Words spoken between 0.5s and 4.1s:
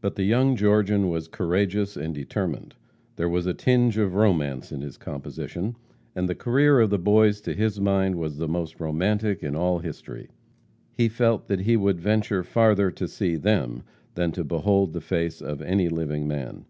Georgian was courageous and determined. There was a tinge